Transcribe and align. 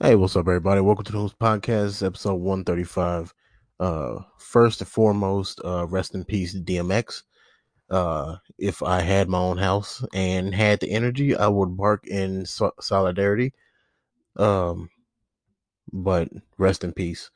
Hey, 0.00 0.14
what's 0.14 0.36
up, 0.36 0.46
everybody? 0.46 0.80
Welcome 0.80 1.06
to 1.06 1.10
the 1.10 1.18
Whomst 1.18 1.38
Podcast, 1.38 2.06
episode 2.06 2.36
135. 2.36 3.34
Uh, 3.80 4.20
first 4.38 4.80
and 4.80 4.88
foremost, 4.88 5.60
uh, 5.64 5.88
rest 5.88 6.14
in 6.14 6.24
peace, 6.24 6.54
DMX. 6.54 7.24
Uh, 7.90 8.36
if 8.58 8.80
I 8.80 9.00
had 9.00 9.28
my 9.28 9.38
own 9.38 9.58
house 9.58 10.04
and 10.14 10.54
had 10.54 10.78
the 10.78 10.92
energy, 10.92 11.34
I 11.34 11.48
would 11.48 11.76
bark 11.76 12.06
in 12.06 12.46
so- 12.46 12.74
solidarity. 12.80 13.54
Um, 14.36 14.88
but 15.92 16.28
rest 16.58 16.84
in 16.84 16.92
peace. 16.92 17.32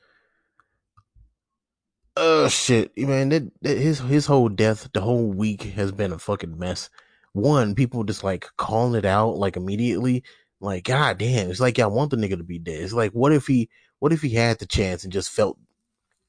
Uh, 2.16 2.48
shit, 2.48 2.96
man, 2.96 3.30
that, 3.30 3.50
that 3.62 3.76
his 3.76 3.98
his 3.98 4.26
whole 4.26 4.48
death, 4.48 4.88
the 4.94 5.00
whole 5.00 5.32
week 5.32 5.62
has 5.62 5.90
been 5.90 6.12
a 6.12 6.18
fucking 6.18 6.56
mess. 6.56 6.90
One, 7.32 7.74
people 7.74 8.04
just 8.04 8.22
like 8.22 8.46
calling 8.56 8.96
it 8.96 9.04
out 9.04 9.36
like 9.36 9.56
immediately 9.56 10.22
like, 10.62 10.84
god 10.84 11.18
damn, 11.18 11.50
it's 11.50 11.60
like 11.60 11.78
I 11.78 11.86
want 11.86 12.10
the 12.10 12.16
nigga 12.16 12.38
to 12.38 12.44
be 12.44 12.58
dead. 12.58 12.80
It's 12.80 12.92
like, 12.92 13.12
what 13.12 13.32
if 13.32 13.46
he, 13.46 13.68
what 13.98 14.12
if 14.12 14.22
he 14.22 14.30
had 14.30 14.58
the 14.58 14.66
chance 14.66 15.04
and 15.04 15.12
just 15.12 15.30
felt? 15.30 15.58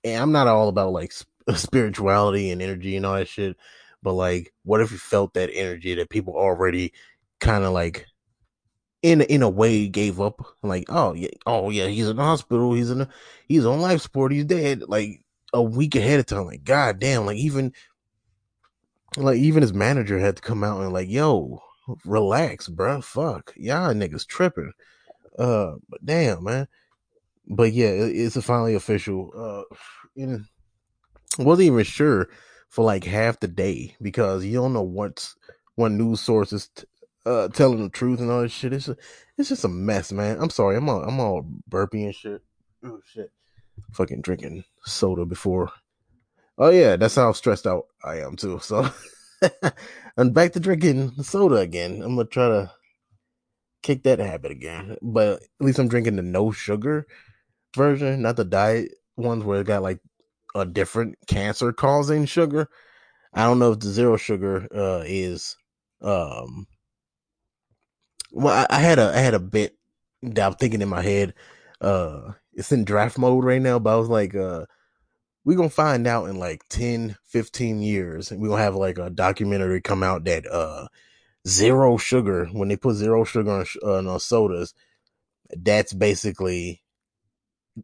And 0.03 0.21
I'm 0.21 0.31
not 0.31 0.47
all 0.47 0.67
about 0.69 0.91
like 0.91 1.13
spirituality 1.55 2.49
and 2.49 2.61
energy 2.61 2.97
and 2.97 3.05
all 3.05 3.15
that 3.15 3.27
shit, 3.27 3.55
but 4.01 4.13
like, 4.13 4.51
what 4.63 4.81
if 4.81 4.89
he 4.89 4.97
felt 4.97 5.35
that 5.35 5.51
energy 5.53 5.95
that 5.95 6.09
people 6.09 6.35
already 6.35 6.93
kind 7.39 7.63
of 7.63 7.73
like, 7.73 8.07
in 9.03 9.21
in 9.21 9.43
a 9.43 9.49
way, 9.49 9.87
gave 9.87 10.19
up? 10.19 10.41
Like, 10.63 10.85
oh 10.89 11.13
yeah, 11.13 11.29
oh 11.45 11.69
yeah, 11.69 11.87
he's 11.87 12.07
in 12.07 12.15
the 12.15 12.23
hospital, 12.23 12.73
he's 12.73 12.89
in, 12.89 13.01
a, 13.01 13.09
he's 13.47 13.65
on 13.65 13.81
life 13.81 14.01
support, 14.01 14.31
he's 14.31 14.45
dead. 14.45 14.83
Like 14.87 15.21
a 15.53 15.61
week 15.61 15.95
ahead 15.95 16.19
of 16.19 16.25
time. 16.25 16.45
Like, 16.45 16.63
god 16.63 16.99
damn, 16.99 17.25
like 17.27 17.37
even, 17.37 17.71
like 19.15 19.37
even 19.37 19.61
his 19.61 19.73
manager 19.73 20.17
had 20.17 20.37
to 20.37 20.41
come 20.41 20.63
out 20.63 20.81
and 20.81 20.91
like, 20.91 21.09
yo, 21.09 21.61
relax, 22.05 22.67
bro. 22.67 23.01
Fuck, 23.01 23.53
y'all 23.55 23.93
niggas 23.93 24.27
tripping. 24.27 24.73
Uh, 25.37 25.73
but 25.89 26.05
damn, 26.05 26.43
man. 26.43 26.67
But 27.47 27.73
yeah, 27.73 27.89
it, 27.89 28.15
it's 28.15 28.45
finally 28.45 28.75
official. 28.75 29.31
Uh, 29.35 29.75
and 30.15 30.45
wasn't 31.37 31.67
even 31.67 31.83
sure 31.83 32.29
for 32.69 32.83
like 32.83 33.03
half 33.03 33.39
the 33.39 33.47
day 33.47 33.95
because 34.01 34.45
you 34.45 34.53
don't 34.53 34.73
know 34.73 34.83
what's 34.83 35.35
what 35.75 35.91
news 35.91 36.21
sources 36.21 36.69
t- 36.75 36.85
uh 37.25 37.47
telling 37.49 37.83
the 37.83 37.89
truth 37.89 38.19
and 38.19 38.31
all 38.31 38.41
this 38.41 38.51
shit. 38.51 38.73
It's 38.73 38.89
it's 39.37 39.49
just 39.49 39.63
a 39.63 39.69
mess, 39.69 40.11
man. 40.11 40.39
I'm 40.39 40.49
sorry. 40.49 40.77
I'm 40.77 40.89
all 40.89 41.03
I'm 41.03 41.19
all 41.19 41.45
burpy 41.67 42.05
and 42.05 42.15
shit. 42.15 42.41
Oh 42.83 42.99
shit. 43.05 43.31
Fucking 43.93 44.21
drinking 44.21 44.63
soda 44.85 45.25
before. 45.25 45.71
Oh 46.57 46.69
yeah, 46.69 46.95
that's 46.95 47.15
how 47.15 47.31
stressed 47.31 47.67
out 47.67 47.87
I 48.03 48.19
am 48.19 48.35
too. 48.35 48.59
So 48.59 48.87
and 50.17 50.33
back 50.33 50.53
to 50.53 50.59
drinking 50.59 51.11
soda 51.23 51.57
again. 51.57 52.01
I'm 52.01 52.15
gonna 52.15 52.25
try 52.25 52.47
to 52.49 52.71
kick 53.81 54.03
that 54.03 54.19
habit 54.19 54.51
again. 54.51 54.97
But 55.01 55.41
at 55.41 55.65
least 55.65 55.79
I'm 55.79 55.87
drinking 55.87 56.15
the 56.15 56.21
no 56.21 56.51
sugar 56.51 57.05
version, 57.75 58.21
not 58.21 58.37
the 58.37 58.45
diet 58.45 58.91
ones 59.17 59.43
where 59.43 59.61
it 59.61 59.67
got 59.67 59.83
like 59.83 59.99
a 60.55 60.65
different 60.65 61.17
cancer 61.27 61.73
causing 61.73 62.25
sugar. 62.25 62.69
I 63.33 63.43
don't 63.45 63.59
know 63.59 63.73
if 63.73 63.79
the 63.79 63.89
zero 63.89 64.17
sugar 64.17 64.67
uh 64.75 65.03
is 65.05 65.57
um 66.01 66.67
well 68.31 68.65
I, 68.69 68.77
I 68.77 68.79
had 68.79 68.99
a 68.99 69.11
I 69.13 69.19
had 69.19 69.33
a 69.33 69.39
bit 69.39 69.77
that 70.23 70.45
I'm 70.45 70.53
thinking 70.55 70.81
in 70.81 70.89
my 70.89 71.01
head. 71.01 71.33
Uh 71.81 72.33
it's 72.53 72.71
in 72.71 72.85
draft 72.85 73.17
mode 73.17 73.43
right 73.43 73.61
now, 73.61 73.79
but 73.79 73.93
I 73.93 73.97
was 73.97 74.09
like 74.09 74.35
uh 74.35 74.65
we're 75.45 75.57
gonna 75.57 75.69
find 75.69 76.07
out 76.07 76.29
in 76.29 76.37
like 76.37 76.63
10 76.69 77.17
15 77.25 77.81
years 77.81 78.31
and 78.31 78.41
we're 78.41 78.49
gonna 78.49 78.61
have 78.61 78.75
like 78.75 78.97
a 78.97 79.09
documentary 79.09 79.81
come 79.81 80.03
out 80.03 80.23
that 80.23 80.45
uh 80.51 80.87
zero 81.47 81.97
sugar 81.97 82.45
when 82.53 82.69
they 82.69 82.77
put 82.77 82.95
zero 82.95 83.23
sugar 83.23 83.51
on, 83.51 83.65
uh, 83.83 84.11
on 84.11 84.19
sodas 84.19 84.73
that's 85.57 85.93
basically 85.93 86.81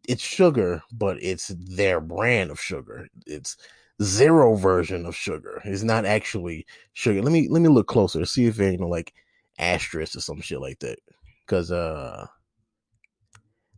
it's 0.08 0.22
sugar 0.22 0.82
but 0.92 1.16
it's 1.22 1.48
their 1.48 2.00
brand 2.00 2.50
of 2.50 2.60
sugar. 2.60 3.08
It's 3.26 3.56
zero 4.02 4.54
version 4.54 5.04
of 5.06 5.16
sugar. 5.16 5.60
It's 5.64 5.82
not 5.82 6.04
actually 6.04 6.66
sugar. 6.92 7.22
Let 7.22 7.32
me 7.32 7.48
let 7.48 7.62
me 7.62 7.68
look 7.68 7.88
closer 7.88 8.24
see 8.24 8.46
if 8.46 8.58
you 8.58 8.78
know 8.78 8.88
like 8.88 9.12
asterisk 9.58 10.16
or 10.16 10.20
some 10.20 10.40
shit 10.40 10.60
like 10.60 10.78
that 10.80 10.98
because 11.46 11.70
uh 11.70 12.26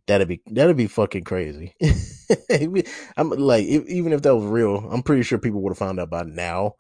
that'd 0.06 0.28
be 0.28 0.40
that'd 0.46 0.76
be 0.76 0.86
fucking 0.86 1.24
crazy 1.24 1.74
i'm 3.16 3.30
like 3.30 3.64
if, 3.66 3.86
even 3.86 4.12
if 4.12 4.22
that 4.22 4.34
was 4.34 4.44
real 4.44 4.88
i'm 4.90 5.02
pretty 5.02 5.22
sure 5.22 5.38
people 5.38 5.60
would 5.60 5.70
have 5.70 5.78
found 5.78 6.00
out 6.00 6.10
by 6.10 6.22
now 6.22 6.74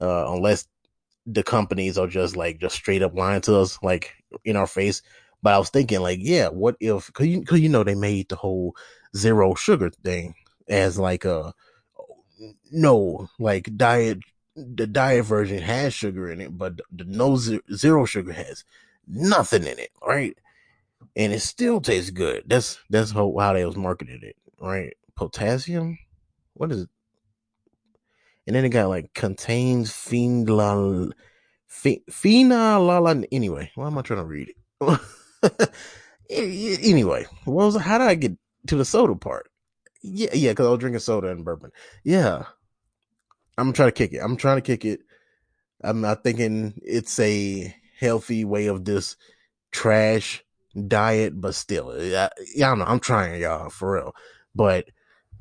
uh 0.00 0.32
unless 0.32 0.66
the 1.26 1.42
companies 1.42 1.98
are 1.98 2.06
just 2.06 2.36
like 2.36 2.58
just 2.60 2.76
straight 2.76 3.02
up 3.02 3.14
lying 3.14 3.40
to 3.40 3.56
us 3.56 3.78
like 3.82 4.14
in 4.44 4.56
our 4.56 4.66
face. 4.66 5.02
But 5.42 5.54
i 5.54 5.58
was 5.58 5.70
thinking 5.70 6.00
like 6.00 6.18
yeah 6.22 6.48
what 6.48 6.76
if 6.80 7.06
because 7.08 7.26
you, 7.26 7.42
cause 7.44 7.60
you 7.60 7.68
know 7.68 7.84
they 7.84 7.94
made 7.94 8.28
the 8.28 8.36
whole 8.36 8.74
zero 9.16 9.54
sugar 9.54 9.90
thing 9.90 10.34
as 10.68 10.98
like 10.98 11.24
a 11.24 11.54
no 12.70 13.28
like 13.38 13.74
diet 13.76 14.18
the 14.54 14.86
diet 14.86 15.24
version 15.24 15.58
has 15.60 15.92
sugar 15.92 16.30
in 16.30 16.40
it 16.40 16.56
but 16.56 16.80
the 16.90 17.04
no 17.04 17.36
zero 17.36 18.04
sugar 18.04 18.32
has 18.32 18.64
nothing 19.06 19.62
in 19.64 19.78
it 19.78 19.90
right? 20.06 20.36
And 21.16 21.32
it 21.32 21.40
still 21.40 21.80
tastes 21.80 22.10
good. 22.10 22.44
That's 22.46 22.78
that's 22.90 23.12
how, 23.12 23.34
how 23.38 23.54
they 23.54 23.64
was 23.64 23.76
marketing 23.76 24.20
it 24.22 24.36
right 24.60 24.96
potassium? 25.14 25.98
What 26.54 26.72
is 26.72 26.82
it? 26.82 26.88
And 28.46 28.54
then 28.54 28.64
it 28.64 28.70
got 28.70 28.88
like 28.88 29.12
contains 29.14 29.92
phenol 29.92 31.10
phenol 31.68 33.24
anyway 33.32 33.70
why 33.74 33.86
am 33.86 33.98
i 33.98 34.02
trying 34.02 34.20
to 34.20 34.24
read 34.24 34.48
it? 34.80 35.00
Anyway 36.28 37.24
what 37.44 37.66
was 37.66 37.76
how 37.76 37.98
did 37.98 38.08
i 38.08 38.14
get 38.14 38.36
to 38.66 38.76
the 38.76 38.84
soda 38.84 39.14
part? 39.14 39.48
Yeah 40.02 40.30
yeah 40.32 40.52
because 40.52 40.66
i 40.66 40.70
was 40.70 40.80
drinking 40.80 41.00
soda 41.00 41.28
and 41.28 41.44
bourbon. 41.44 41.70
Yeah. 42.04 42.44
I'm 43.58 43.72
trying 43.72 43.88
to 43.88 43.92
kick 43.92 44.12
it. 44.12 44.18
I'm 44.18 44.36
trying 44.36 44.58
to 44.58 44.62
kick 44.62 44.84
it. 44.84 45.00
I'm 45.82 46.00
not 46.00 46.24
thinking 46.24 46.74
it's 46.82 47.18
a 47.20 47.74
healthy 47.98 48.44
way 48.44 48.66
of 48.66 48.84
this 48.84 49.16
trash 49.72 50.44
diet 50.88 51.40
but 51.40 51.54
still 51.54 51.90
I, 51.90 52.28
don't 52.58 52.78
know 52.78 52.84
i'm 52.84 53.00
trying 53.00 53.40
y'all 53.40 53.70
for 53.70 53.94
real 53.94 54.14
but 54.56 54.86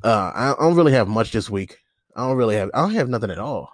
uh 0.04 0.32
i 0.36 0.56
don't 0.60 0.76
really 0.76 0.92
have 0.92 1.08
much 1.08 1.32
this 1.32 1.50
week 1.50 1.80
I 2.16 2.22
don't 2.22 2.38
really 2.38 2.56
have. 2.56 2.70
I 2.74 2.82
don't 2.82 2.94
have 2.94 3.10
nothing 3.10 3.32
at 3.32 3.40
all 3.40 3.70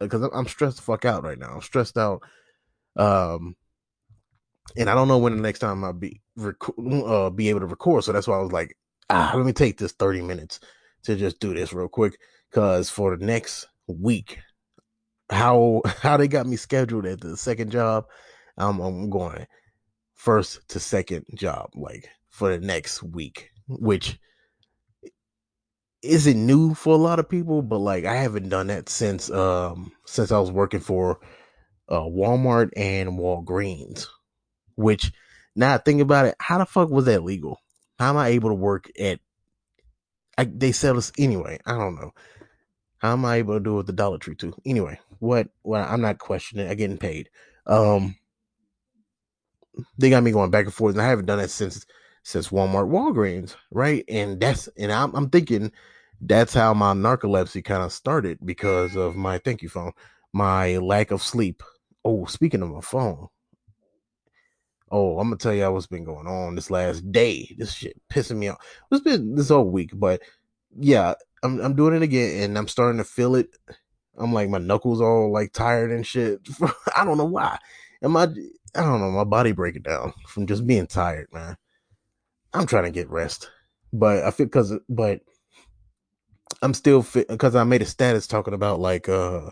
because 0.00 0.28
I'm 0.34 0.48
stressed 0.48 0.76
the 0.76 0.82
fuck 0.82 1.04
out 1.04 1.22
right 1.22 1.38
now. 1.38 1.52
I'm 1.54 1.62
stressed 1.62 1.96
out. 1.96 2.22
Um, 2.96 3.56
and 4.76 4.90
I 4.90 4.94
don't 4.94 5.08
know 5.08 5.18
when 5.18 5.36
the 5.36 5.42
next 5.42 5.60
time 5.60 5.84
I'll 5.84 5.92
be 5.92 6.20
rec- 6.36 6.56
uh, 6.78 7.30
be 7.30 7.48
able 7.48 7.60
to 7.60 7.66
record. 7.66 8.04
So 8.04 8.12
that's 8.12 8.26
why 8.26 8.36
I 8.36 8.42
was 8.42 8.52
like, 8.52 8.76
ah, 9.10 9.32
let 9.34 9.46
me 9.46 9.52
take 9.52 9.78
this 9.78 9.92
30 9.92 10.22
minutes 10.22 10.60
to 11.04 11.14
just 11.14 11.38
do 11.38 11.54
this 11.54 11.72
real 11.72 11.88
quick. 11.88 12.18
Cause 12.50 12.90
for 12.90 13.16
the 13.16 13.24
next 13.24 13.66
week, 13.86 14.38
how 15.30 15.82
how 16.02 16.16
they 16.16 16.26
got 16.26 16.46
me 16.46 16.56
scheduled 16.56 17.06
at 17.06 17.20
the 17.20 17.36
second 17.36 17.70
job, 17.70 18.06
um, 18.56 18.80
I'm 18.80 19.10
going 19.10 19.46
first 20.14 20.66
to 20.70 20.80
second 20.80 21.26
job, 21.34 21.70
like 21.76 22.08
for 22.30 22.50
the 22.50 22.66
next 22.66 23.02
week, 23.02 23.50
which 23.68 24.18
isn't 26.08 26.46
new 26.46 26.74
for 26.74 26.94
a 26.94 26.98
lot 26.98 27.18
of 27.18 27.28
people, 27.28 27.62
but 27.62 27.78
like 27.78 28.04
I 28.04 28.16
haven't 28.16 28.48
done 28.48 28.68
that 28.68 28.88
since 28.88 29.30
um 29.30 29.92
since 30.06 30.32
I 30.32 30.38
was 30.38 30.50
working 30.50 30.80
for 30.80 31.20
uh 31.88 32.00
Walmart 32.00 32.70
and 32.76 33.10
Walgreens. 33.18 34.06
Which 34.76 35.12
now 35.56 35.76
think 35.78 36.00
about 36.00 36.26
it, 36.26 36.36
how 36.38 36.58
the 36.58 36.66
fuck 36.66 36.88
was 36.88 37.06
that 37.06 37.24
legal? 37.24 37.58
How 37.98 38.10
am 38.10 38.16
I 38.16 38.28
able 38.28 38.50
to 38.50 38.54
work 38.54 38.90
at 38.98 39.20
I, 40.36 40.44
they 40.44 40.70
sell 40.70 40.96
us 40.96 41.10
anyway. 41.18 41.58
I 41.66 41.72
don't 41.72 41.96
know. 41.96 42.12
How 42.98 43.12
am 43.12 43.24
I 43.24 43.36
able 43.36 43.54
to 43.54 43.60
do 43.60 43.74
it 43.74 43.78
with 43.78 43.86
the 43.86 43.92
Dollar 43.92 44.18
Tree 44.18 44.36
too? 44.36 44.54
Anyway, 44.64 45.00
what 45.18 45.48
well 45.62 45.86
I'm 45.88 46.00
not 46.00 46.18
questioning. 46.18 46.68
I'm 46.68 46.76
getting 46.76 46.98
paid. 46.98 47.28
Um 47.66 48.16
they 49.96 50.10
got 50.10 50.22
me 50.22 50.32
going 50.32 50.50
back 50.50 50.64
and 50.64 50.74
forth, 50.74 50.94
and 50.94 51.02
I 51.02 51.08
haven't 51.08 51.26
done 51.26 51.38
that 51.38 51.50
since 51.50 51.86
since 52.22 52.48
Walmart, 52.48 52.90
Walgreens, 52.90 53.56
right? 53.70 54.04
And 54.08 54.40
that's 54.40 54.68
and 54.76 54.92
I'm, 54.92 55.14
I'm 55.14 55.30
thinking 55.30 55.72
that's 56.20 56.54
how 56.54 56.74
my 56.74 56.94
narcolepsy 56.94 57.64
kind 57.64 57.82
of 57.82 57.92
started 57.92 58.38
because 58.44 58.96
of 58.96 59.16
my 59.16 59.38
thank 59.38 59.62
you 59.62 59.68
phone, 59.68 59.92
my 60.32 60.78
lack 60.78 61.10
of 61.10 61.22
sleep. 61.22 61.62
Oh, 62.04 62.26
speaking 62.26 62.62
of 62.62 62.70
my 62.70 62.80
phone, 62.80 63.28
oh, 64.90 65.18
I'm 65.18 65.28
gonna 65.28 65.36
tell 65.36 65.54
y'all 65.54 65.72
what's 65.72 65.86
been 65.86 66.04
going 66.04 66.26
on 66.26 66.54
this 66.54 66.70
last 66.70 67.10
day. 67.12 67.54
This 67.58 67.72
shit 67.72 68.00
pissing 68.10 68.38
me 68.38 68.48
off. 68.48 68.64
It's 68.90 69.02
been 69.02 69.34
this 69.34 69.48
whole 69.48 69.70
week, 69.70 69.90
but 69.94 70.22
yeah, 70.78 71.14
I'm 71.42 71.60
I'm 71.60 71.76
doing 71.76 71.94
it 71.94 72.02
again, 72.02 72.42
and 72.42 72.58
I'm 72.58 72.68
starting 72.68 72.98
to 72.98 73.04
feel 73.04 73.34
it. 73.36 73.56
I'm 74.16 74.32
like 74.32 74.48
my 74.48 74.58
knuckles 74.58 75.00
all 75.00 75.32
like 75.32 75.52
tired 75.52 75.92
and 75.92 76.06
shit. 76.06 76.40
I 76.96 77.04
don't 77.04 77.18
know 77.18 77.24
why. 77.24 77.58
Am 78.02 78.16
I? 78.16 78.24
I 78.74 78.82
don't 78.82 79.00
know. 79.00 79.10
My 79.10 79.24
body 79.24 79.52
breaking 79.52 79.82
down 79.82 80.12
from 80.26 80.46
just 80.46 80.66
being 80.66 80.86
tired, 80.86 81.28
man. 81.32 81.56
I'm 82.52 82.66
trying 82.66 82.84
to 82.84 82.90
get 82.90 83.10
rest, 83.10 83.50
but 83.92 84.24
I 84.24 84.30
feel 84.30 84.46
because 84.46 84.74
but 84.88 85.20
I'm 86.62 86.74
still 86.74 87.02
fit 87.02 87.28
because 87.28 87.54
I 87.54 87.64
made 87.64 87.82
a 87.82 87.86
status 87.86 88.26
talking 88.26 88.54
about 88.54 88.80
like 88.80 89.08
uh 89.08 89.50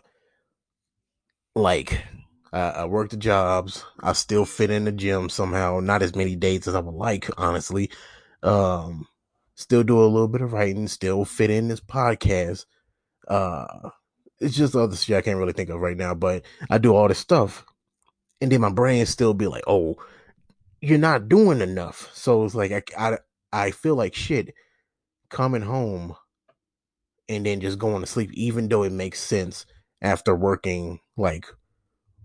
like 1.54 2.04
I, 2.52 2.60
I 2.60 2.84
work 2.86 3.10
the 3.10 3.16
jobs. 3.16 3.84
I 4.00 4.12
still 4.12 4.44
fit 4.44 4.70
in 4.70 4.84
the 4.84 4.92
gym 4.92 5.28
somehow. 5.28 5.80
Not 5.80 6.02
as 6.02 6.14
many 6.16 6.36
days 6.36 6.66
as 6.66 6.74
I 6.74 6.80
would 6.80 6.94
like, 6.94 7.28
honestly. 7.38 7.90
Um, 8.42 9.06
still 9.54 9.82
do 9.82 10.00
a 10.00 10.06
little 10.06 10.28
bit 10.28 10.42
of 10.42 10.52
writing. 10.52 10.88
Still 10.88 11.24
fit 11.24 11.50
in 11.50 11.68
this 11.68 11.80
podcast. 11.80 12.66
Uh, 13.28 13.90
it's 14.40 14.56
just 14.56 14.74
other 14.74 14.96
shit 14.96 15.16
I 15.16 15.22
can't 15.22 15.38
really 15.38 15.52
think 15.52 15.70
of 15.70 15.80
right 15.80 15.96
now. 15.96 16.14
But 16.14 16.44
I 16.70 16.78
do 16.78 16.94
all 16.94 17.08
this 17.08 17.18
stuff, 17.18 17.64
and 18.40 18.50
then 18.50 18.60
my 18.60 18.70
brain 18.70 19.06
still 19.06 19.34
be 19.34 19.46
like, 19.46 19.64
"Oh, 19.66 19.96
you're 20.80 20.98
not 20.98 21.28
doing 21.28 21.60
enough." 21.60 22.10
So 22.14 22.44
it's 22.44 22.54
like 22.54 22.92
I 22.96 23.12
I, 23.12 23.18
I 23.52 23.70
feel 23.70 23.96
like 23.96 24.14
shit 24.14 24.54
coming 25.30 25.62
home 25.62 26.16
and 27.28 27.44
then 27.46 27.60
just 27.60 27.78
going 27.78 28.00
to 28.00 28.06
sleep, 28.06 28.30
even 28.32 28.68
though 28.68 28.82
it 28.82 28.92
makes 28.92 29.20
sense 29.20 29.66
after 30.02 30.34
working 30.34 31.00
like 31.16 31.46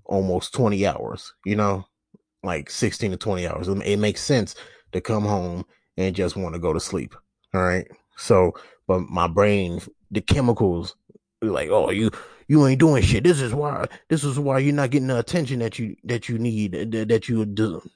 almost 0.05 0.53
20 0.53 0.85
hours, 0.85 1.33
you 1.45 1.55
know, 1.55 1.85
like 2.43 2.69
16 2.69 3.11
to 3.11 3.17
20 3.17 3.47
hours. 3.47 3.67
It 3.67 3.97
makes 3.97 4.21
sense 4.21 4.55
to 4.91 5.01
come 5.01 5.23
home 5.23 5.65
and 5.97 6.15
just 6.15 6.35
want 6.35 6.53
to 6.53 6.59
go 6.59 6.73
to 6.73 6.79
sleep. 6.79 7.15
All 7.53 7.61
right. 7.61 7.87
So, 8.17 8.53
but 8.87 9.01
my 9.01 9.27
brain, 9.27 9.81
the 10.11 10.21
chemicals, 10.21 10.95
like, 11.41 11.69
oh, 11.69 11.89
you, 11.89 12.11
you 12.47 12.65
ain't 12.67 12.79
doing 12.79 13.01
shit. 13.01 13.23
This 13.23 13.39
is 13.41 13.53
why, 13.53 13.87
this 14.09 14.23
is 14.23 14.37
why 14.37 14.59
you're 14.59 14.73
not 14.73 14.91
getting 14.91 15.07
the 15.07 15.17
attention 15.17 15.59
that 15.59 15.79
you, 15.79 15.95
that 16.03 16.29
you 16.29 16.37
need, 16.37 16.73
that 16.91 17.29
you 17.29 17.45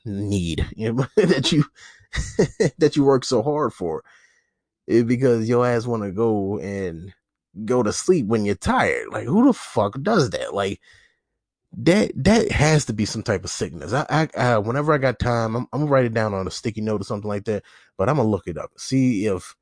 need, 0.06 0.66
you 0.75 0.94
know, 0.94 1.06
that 1.18 1.51
you, 1.51 1.66
that 2.78 2.96
you 2.96 3.04
work 3.04 3.25
so 3.25 3.42
hard 3.42 3.74
for 3.74 4.04
it 4.88 5.08
because 5.08 5.50
your 5.50 5.66
ass 5.66 5.86
want 5.86 6.04
to 6.04 6.12
go 6.12 6.60
and 6.60 7.14
go 7.64 7.84
to 7.84 7.94
sleep 7.94 8.28
when 8.28 8.46
you're 8.46 8.56
tired. 8.56 9.08
Like, 9.12 9.26
who 9.26 9.46
the 9.46 9.54
fuck 9.54 10.02
does 10.02 10.32
that? 10.32 10.54
Like, 10.54 10.80
that 11.78 12.12
that 12.16 12.52
has 12.52 12.86
to 12.86 12.94
be 12.94 13.06
some 13.06 13.24
type 13.24 13.44
of 13.44 13.50
sickness. 13.50 13.92
I, 13.94 14.06
I, 14.10 14.30
I 14.38 14.58
whenever 14.60 14.94
I 14.94 14.98
got 14.98 15.20
time, 15.20 15.56
I'm, 15.56 15.68
I'm, 15.74 15.82
gonna 15.82 15.92
write 15.92 16.06
it 16.06 16.14
down 16.14 16.34
on 16.34 16.48
a 16.48 16.52
sticky 16.52 16.82
note 16.82 17.02
or 17.02 17.04
something 17.04 17.28
like 17.28 17.46
that. 17.46 17.64
But 17.98 18.10
I'm 18.10 18.16
gonna 18.16 18.30
look 18.30 18.48
it 18.48 18.58
up, 18.58 18.72
see 18.78 19.26
if 19.26 19.56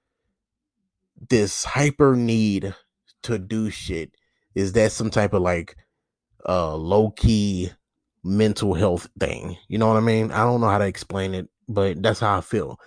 this 1.29 1.63
hyper 1.63 2.15
need 2.15 2.75
to 3.23 3.39
do 3.39 3.69
shit 3.69 4.11
is 4.53 4.73
that 4.73 4.91
some 4.91 5.09
type 5.09 5.33
of 5.33 5.41
like 5.41 5.77
uh 6.47 6.75
low 6.75 7.09
key 7.11 7.71
mental 8.23 8.73
health 8.73 9.07
thing. 9.19 9.57
You 9.67 9.77
know 9.77 9.87
what 9.87 9.97
I 9.97 10.01
mean? 10.01 10.31
I 10.31 10.43
don't 10.43 10.61
know 10.61 10.69
how 10.69 10.77
to 10.77 10.85
explain 10.85 11.33
it, 11.33 11.49
but 11.67 12.01
that's 12.01 12.19
how 12.19 12.37
I 12.37 12.41
feel. 12.41 12.79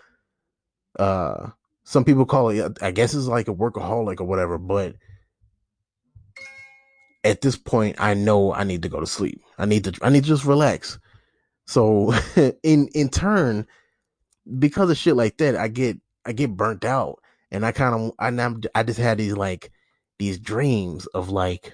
Uh, 0.98 1.50
some 1.86 2.04
people 2.04 2.26
call 2.26 2.48
it, 2.48 2.78
I 2.82 2.90
guess 2.90 3.14
it's 3.14 3.28
like 3.28 3.46
a 3.46 3.54
workaholic 3.54 4.20
or 4.20 4.24
whatever, 4.24 4.58
but 4.58 4.96
at 7.22 7.42
this 7.42 7.56
point, 7.56 7.94
I 8.00 8.12
know 8.12 8.52
I 8.52 8.64
need 8.64 8.82
to 8.82 8.88
go 8.88 8.98
to 8.98 9.06
sleep. 9.06 9.40
I 9.56 9.66
need 9.66 9.84
to, 9.84 9.92
I 10.02 10.10
need 10.10 10.24
to 10.24 10.28
just 10.28 10.44
relax. 10.44 10.98
So 11.64 12.12
in, 12.64 12.88
in 12.88 13.08
turn, 13.08 13.68
because 14.58 14.90
of 14.90 14.98
shit 14.98 15.14
like 15.14 15.36
that, 15.36 15.54
I 15.54 15.68
get, 15.68 15.98
I 16.24 16.32
get 16.32 16.56
burnt 16.56 16.84
out 16.84 17.20
and 17.52 17.64
I 17.64 17.70
kind 17.70 17.94
of, 17.94 18.12
I'm. 18.18 18.62
I 18.74 18.82
just 18.82 18.98
had 18.98 19.18
these 19.18 19.36
like, 19.36 19.70
these 20.18 20.40
dreams 20.40 21.06
of 21.06 21.28
like 21.28 21.72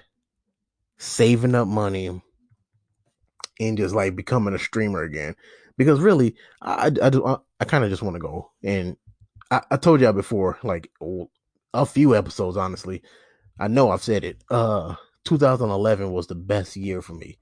saving 0.99 1.55
up 1.55 1.67
money 1.67 2.21
and 3.59 3.77
just 3.77 3.95
like 3.95 4.15
becoming 4.15 4.53
a 4.53 4.59
streamer 4.59 5.01
again. 5.01 5.35
Because 5.75 5.99
really, 5.99 6.35
I, 6.61 6.91
I, 7.01 7.07
I, 7.07 7.37
I 7.61 7.65
kind 7.65 7.83
of 7.83 7.89
just 7.89 8.03
want 8.03 8.15
to 8.15 8.19
go 8.19 8.51
and 8.63 8.95
I, 9.53 9.61
I 9.69 9.77
told 9.77 10.01
y'all 10.01 10.13
before, 10.13 10.57
like 10.63 10.91
a 11.75 11.85
few 11.85 12.15
episodes, 12.15 12.57
honestly. 12.57 13.03
I 13.59 13.67
know 13.67 13.91
I've 13.91 14.01
said 14.01 14.23
it. 14.23 14.43
Uh, 14.49 14.95
2011 15.25 16.11
was 16.11 16.25
the 16.25 16.33
best 16.33 16.75
year 16.75 17.03
for 17.03 17.13
me. 17.13 17.37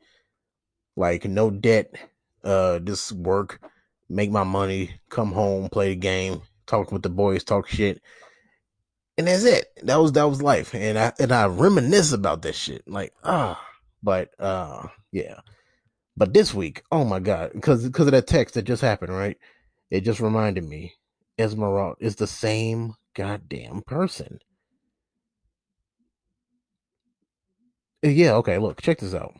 Like 0.98 1.24
no 1.24 1.50
debt, 1.50 1.96
uh, 2.44 2.80
just 2.80 3.14
work, 3.14 3.62
make 4.10 4.30
my 4.30 4.44
money, 4.44 5.00
come 5.08 5.32
home, 5.32 5.70
play 5.70 5.90
the 5.90 5.96
game, 5.96 6.42
talk 6.66 6.92
with 6.92 7.02
the 7.02 7.10
boys, 7.10 7.46
talk 7.46 7.70
shit, 7.70 8.02
and 9.18 9.28
that's 9.28 9.46
it. 9.46 9.68
That 9.84 9.96
was 9.96 10.12
that 10.12 10.26
was 10.26 10.42
life, 10.42 10.76
and 10.76 11.00
I 11.00 11.14
and 11.18 11.32
I 11.32 11.46
reminisce 11.46 12.12
about 12.12 12.42
that 12.42 12.56
shit. 12.56 12.86
Like 12.86 13.14
ah, 13.24 13.66
but 14.04 14.32
uh, 14.38 14.88
yeah. 15.14 15.40
But 16.18 16.34
this 16.34 16.54
week, 16.54 16.84
oh 16.92 17.06
my 17.06 17.22
god, 17.22 17.52
because 17.54 17.86
because 17.86 18.08
of 18.08 18.12
that 18.12 18.28
text 18.28 18.56
that 18.56 18.64
just 18.64 18.82
happened, 18.82 19.14
right? 19.14 19.38
It 19.90 20.02
just 20.02 20.20
reminded 20.20 20.66
me 20.66 20.96
Esmeralda 21.40 21.96
is 22.00 22.16
the 22.16 22.28
same 22.28 22.94
goddamn 23.16 23.82
person. 23.86 24.40
Uh, 28.04 28.10
yeah, 28.10 28.34
okay, 28.34 28.58
look, 28.58 28.82
check 28.82 29.00
this 29.00 29.14
out. 29.14 29.34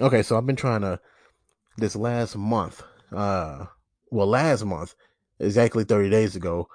Okay, 0.00 0.22
so 0.22 0.36
I've 0.36 0.46
been 0.46 0.56
trying 0.56 0.82
to 0.82 1.00
this 1.76 1.96
last 1.96 2.36
month, 2.36 2.82
uh 3.12 3.66
well 4.10 4.26
last 4.26 4.64
month, 4.64 4.94
exactly 5.38 5.84
30 5.84 6.10
days 6.10 6.36
ago, 6.36 6.68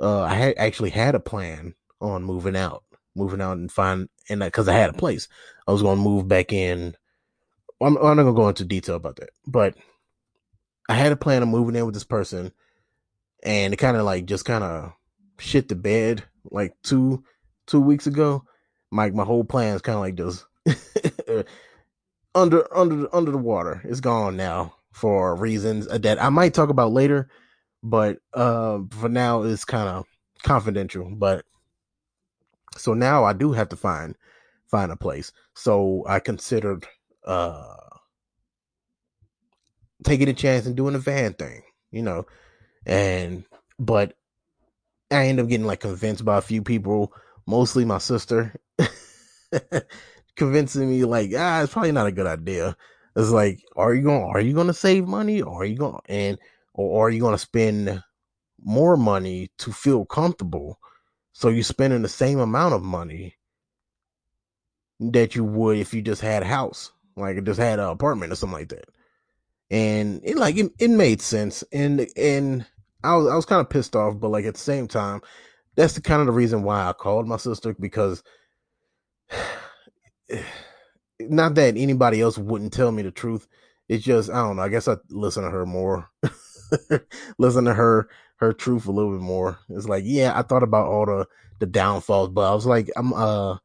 uh 0.00 0.22
I 0.22 0.34
had 0.34 0.54
actually 0.58 0.90
had 0.90 1.14
a 1.14 1.20
plan 1.20 1.74
on 2.00 2.24
moving 2.24 2.56
out. 2.56 2.84
Moving 3.16 3.40
out 3.40 3.56
and 3.56 3.70
find 3.70 4.08
and 4.28 4.40
because 4.40 4.68
I 4.68 4.74
had 4.74 4.90
a 4.90 4.94
place. 4.94 5.26
I 5.66 5.72
was 5.72 5.82
gonna 5.82 6.00
move 6.00 6.28
back 6.28 6.52
in. 6.52 6.94
I'm, 7.80 7.96
I'm 7.96 8.16
not 8.16 8.22
gonna 8.22 8.32
go 8.32 8.48
into 8.48 8.64
detail 8.64 8.96
about 8.96 9.16
that, 9.16 9.30
but 9.46 9.74
I 10.88 10.94
had 10.94 11.12
a 11.12 11.16
plan 11.16 11.42
of 11.42 11.48
moving 11.48 11.74
in 11.76 11.84
with 11.84 11.94
this 11.94 12.04
person 12.04 12.52
and 13.48 13.72
it 13.72 13.78
kind 13.78 13.96
of 13.96 14.04
like 14.04 14.26
just 14.26 14.44
kind 14.44 14.62
of 14.62 14.92
shit 15.38 15.68
the 15.68 15.74
bed 15.74 16.22
like 16.50 16.74
two 16.82 17.24
two 17.66 17.80
weeks 17.80 18.06
ago. 18.06 18.44
My 18.90 19.10
my 19.10 19.24
whole 19.24 19.42
plan 19.42 19.74
is 19.74 19.80
kind 19.80 19.96
of 19.96 20.02
like 20.02 20.16
just 20.16 20.44
under 22.34 22.76
under 22.76 23.14
under 23.14 23.30
the 23.30 23.38
water. 23.38 23.80
It's 23.84 24.00
gone 24.00 24.36
now 24.36 24.74
for 24.92 25.34
reasons 25.34 25.88
that 25.88 26.22
I 26.22 26.28
might 26.28 26.52
talk 26.52 26.68
about 26.68 26.92
later, 26.92 27.30
but 27.82 28.18
uh, 28.34 28.80
for 28.90 29.08
now 29.08 29.42
it's 29.42 29.64
kind 29.64 29.88
of 29.88 30.04
confidential. 30.42 31.10
But 31.10 31.46
so 32.76 32.92
now 32.92 33.24
I 33.24 33.32
do 33.32 33.52
have 33.52 33.70
to 33.70 33.76
find 33.76 34.14
find 34.66 34.92
a 34.92 34.96
place. 34.96 35.32
So 35.54 36.04
I 36.06 36.20
considered 36.20 36.86
uh 37.24 37.76
taking 40.04 40.28
a 40.28 40.34
chance 40.34 40.66
and 40.66 40.76
doing 40.76 40.94
a 40.94 40.98
van 40.98 41.32
thing, 41.32 41.62
you 41.90 42.02
know 42.02 42.26
and 42.88 43.44
but 43.78 44.14
I 45.10 45.26
end 45.26 45.40
up 45.40 45.48
getting 45.48 45.66
like 45.66 45.80
convinced 45.80 46.24
by 46.24 46.38
a 46.38 46.42
few 46.42 46.62
people, 46.62 47.12
mostly 47.46 47.84
my 47.84 47.98
sister, 47.98 48.54
convincing 50.36 50.90
me 50.90 51.04
like, 51.04 51.30
ah, 51.36 51.62
it's 51.62 51.72
probably 51.72 51.92
not 51.92 52.06
a 52.06 52.12
good 52.12 52.26
idea. 52.26 52.76
It's 53.14 53.30
like, 53.30 53.62
are 53.76 53.94
you 53.94 54.02
going 54.02 54.24
are 54.24 54.40
you 54.40 54.54
gonna 54.54 54.74
save 54.74 55.06
money? 55.06 55.42
Or 55.42 55.62
are 55.62 55.64
you 55.64 55.76
going 55.76 56.00
and 56.06 56.38
or 56.74 57.06
are 57.06 57.10
you 57.10 57.20
gonna 57.20 57.38
spend 57.38 58.02
more 58.60 58.96
money 58.96 59.50
to 59.58 59.72
feel 59.72 60.04
comfortable? 60.04 60.78
So 61.32 61.50
you're 61.50 61.62
spending 61.62 62.02
the 62.02 62.08
same 62.08 62.40
amount 62.40 62.74
of 62.74 62.82
money 62.82 63.36
that 65.00 65.34
you 65.34 65.44
would 65.44 65.78
if 65.78 65.94
you 65.94 66.02
just 66.02 66.20
had 66.20 66.42
a 66.42 66.46
house, 66.46 66.90
like 67.16 67.42
just 67.44 67.60
had 67.60 67.78
an 67.78 67.86
apartment 67.88 68.32
or 68.32 68.36
something 68.36 68.58
like 68.58 68.68
that. 68.70 68.86
And 69.70 70.20
it 70.24 70.36
like 70.36 70.56
it, 70.56 70.72
it 70.78 70.90
made 70.90 71.20
sense. 71.20 71.62
And 71.72 72.08
and 72.16 72.66
I 73.04 73.16
was 73.16 73.26
I 73.28 73.36
was 73.36 73.46
kind 73.46 73.60
of 73.60 73.70
pissed 73.70 73.94
off, 73.94 74.18
but 74.18 74.30
like 74.30 74.44
at 74.44 74.54
the 74.54 74.60
same 74.60 74.88
time, 74.88 75.20
that's 75.76 75.94
the 75.94 76.00
kind 76.00 76.20
of 76.20 76.26
the 76.26 76.32
reason 76.32 76.62
why 76.62 76.88
I 76.88 76.92
called 76.92 77.28
my 77.28 77.36
sister 77.36 77.74
because 77.78 78.22
not 81.20 81.54
that 81.54 81.76
anybody 81.76 82.20
else 82.20 82.38
wouldn't 82.38 82.72
tell 82.72 82.90
me 82.90 83.02
the 83.02 83.10
truth. 83.10 83.46
It's 83.88 84.04
just 84.04 84.30
I 84.30 84.42
don't 84.42 84.56
know. 84.56 84.62
I 84.62 84.68
guess 84.68 84.88
I 84.88 84.96
listen 85.10 85.44
to 85.44 85.50
her 85.50 85.64
more, 85.64 86.10
listen 87.38 87.64
to 87.64 87.74
her 87.74 88.08
her 88.36 88.52
truth 88.52 88.86
a 88.86 88.92
little 88.92 89.12
bit 89.12 89.20
more. 89.22 89.58
It's 89.70 89.88
like 89.88 90.04
yeah, 90.06 90.32
I 90.36 90.42
thought 90.42 90.62
about 90.64 90.88
all 90.88 91.06
the 91.06 91.26
the 91.60 91.66
downfalls, 91.66 92.30
but 92.30 92.50
I 92.50 92.54
was 92.54 92.66
like 92.66 92.90
I'm 92.96 93.12
uh 93.12 93.58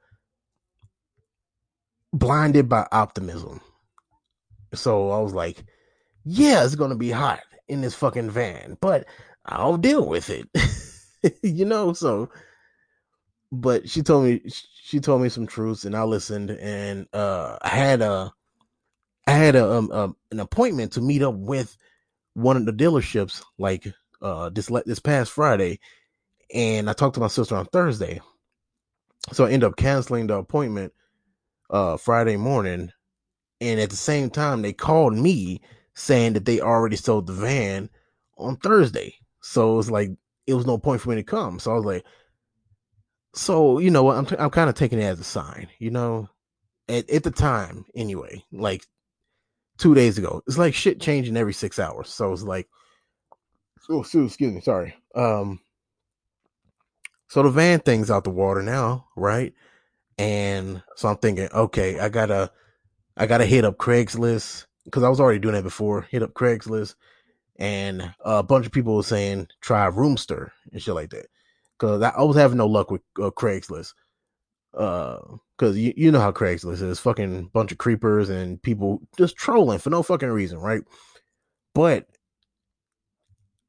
blinded 2.14 2.70
by 2.70 2.88
optimism. 2.92 3.62
So 4.76 5.10
I 5.12 5.20
was 5.20 5.34
like, 5.34 5.64
yeah, 6.24 6.64
it's 6.64 6.76
gonna 6.76 6.96
be 6.96 7.12
hot 7.12 7.42
in 7.74 7.82
this 7.82 7.96
fucking 7.96 8.30
van, 8.30 8.78
but 8.80 9.06
I'll 9.46 9.78
deal 9.78 10.08
with 10.08 10.30
it. 10.30 10.48
you 11.44 11.66
know, 11.66 11.94
so 11.94 12.30
but 13.52 13.88
she 13.88 14.02
told 14.02 14.26
me 14.26 14.42
she 14.82 15.00
told 15.00 15.22
me 15.22 15.30
some 15.30 15.46
truths 15.46 15.86
and 15.86 15.96
I 15.96 16.04
listened 16.04 16.50
and 16.50 17.08
uh 17.14 17.58
I 17.62 17.70
had 17.70 18.02
a 18.02 18.34
I 19.28 19.32
had 19.32 19.56
a, 19.56 19.72
um, 19.72 19.92
um, 19.92 20.18
an 20.32 20.40
appointment 20.40 20.92
to 20.94 21.02
meet 21.02 21.22
up 21.22 21.36
with 21.36 21.78
one 22.34 22.58
of 22.58 22.66
the 22.66 22.74
dealerships 22.74 23.44
like 23.60 23.88
uh 24.24 24.50
this 24.50 24.72
this 24.86 25.00
past 25.00 25.32
Friday 25.32 25.80
and 26.54 26.90
I 26.90 26.94
talked 26.94 27.16
to 27.16 27.22
my 27.22 27.28
sister 27.28 27.56
on 27.56 27.66
Thursday. 27.66 28.22
So 29.32 29.46
I 29.46 29.52
ended 29.52 29.70
up 29.70 29.78
canceling 29.78 30.28
the 30.28 30.38
appointment 30.38 30.94
uh 31.70 31.98
Friday 31.98 32.38
morning 32.38 32.92
and 33.62 33.80
at 33.80 33.92
the 33.92 33.96
same 33.96 34.32
time 34.32 34.64
they 34.64 34.74
called 34.74 35.14
me 35.14 35.62
saying 35.96 36.34
that 36.34 36.46
they 36.46 36.60
already 36.60 36.96
sold 36.96 37.28
the 37.28 37.34
van 37.34 37.90
on 38.38 38.58
Thursday. 38.58 39.16
So 39.42 39.80
it's 39.80 39.92
like 39.92 40.12
it 40.48 40.54
was 40.54 40.66
no 40.66 40.78
point 40.78 41.02
for 41.02 41.10
me 41.10 41.16
to 41.16 41.24
come. 41.24 41.60
So 41.60 41.72
I 41.72 41.76
was 41.76 41.86
like, 41.86 42.06
so 43.36 43.80
you 43.80 43.92
know, 43.92 44.04
what? 44.04 44.18
I'm 44.18 44.26
t- 44.26 44.36
I'm 44.38 44.50
kind 44.50 44.70
of 44.70 44.76
taking 44.76 45.00
it 45.00 45.04
as 45.04 45.20
a 45.20 45.24
sign, 45.24 45.68
you 45.80 45.92
know, 45.92 46.30
at 46.88 47.10
at 47.10 47.24
the 47.24 47.32
time 47.32 47.86
anyway. 47.96 48.44
Like 48.52 48.86
two 49.78 49.94
days 49.96 50.18
ago. 50.18 50.42
It's 50.48 50.58
like 50.58 50.74
shit 50.74 51.02
changing 51.02 51.38
every 51.38 51.54
six 51.54 51.80
hours. 51.80 52.10
So 52.10 52.32
it's 52.32 52.44
like, 52.44 52.68
oh, 53.90 54.02
excuse 54.02 54.40
me, 54.40 54.62
sorry. 54.62 54.96
Um, 55.16 55.60
so 57.28 57.44
the 57.44 57.50
van 57.50 57.80
thing's 57.80 58.12
out 58.12 58.24
the 58.24 58.30
water 58.30 58.62
now, 58.62 59.08
right? 59.16 59.54
And 60.18 60.84
so 60.96 61.10
I'm 61.10 61.18
thinking, 61.18 61.50
okay, 61.52 62.00
I 62.00 62.10
gotta, 62.10 62.52
I 63.18 63.26
gotta 63.26 63.46
hit 63.46 63.66
up 63.66 63.78
Craigslist 63.78 64.66
because 64.86 65.04
I 65.04 65.10
was 65.10 65.20
already 65.20 65.40
doing 65.40 65.56
that 65.56 65.64
before. 65.64 66.04
Hit 66.04 66.24
up 66.24 66.34
Craigslist, 66.34 66.96
and 67.58 68.14
a 68.22 68.44
bunch 68.44 68.66
of 68.66 68.72
people 68.72 68.96
were 68.96 69.04
saying 69.04 69.48
try 69.62 69.90
Roomster 69.90 70.52
and 70.72 70.82
shit 70.82 70.96
like 70.96 71.10
that. 71.12 71.28
Because 71.80 72.02
I, 72.02 72.10
I, 72.10 72.24
was 72.24 72.38
having 72.38 72.58
no 72.58 72.68
luck 72.68 72.92
with 72.92 73.02
uh, 73.20 73.32
Craigslist. 73.32 73.94
Uh, 74.74 75.20
because 75.58 75.78
you 75.78 75.94
you 75.96 76.12
know 76.12 76.20
how 76.20 76.32
Craigslist 76.32 76.82
is, 76.82 77.00
fucking 77.00 77.46
bunch 77.54 77.72
of 77.72 77.78
creepers 77.78 78.30
and 78.30 78.62
people 78.62 79.02
just 79.18 79.36
trolling 79.36 79.80
for 79.80 79.90
no 79.90 80.02
fucking 80.04 80.30
reason, 80.30 80.60
right? 80.60 80.82
But 81.76 82.08